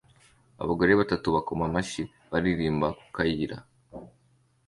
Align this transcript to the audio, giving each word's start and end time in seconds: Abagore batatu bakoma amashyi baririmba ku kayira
Abagore 0.63 0.91
batatu 0.99 1.27
bakoma 1.35 1.63
amashyi 1.69 2.01
baririmba 2.31 2.87
ku 2.97 3.05
kayira 3.15 3.57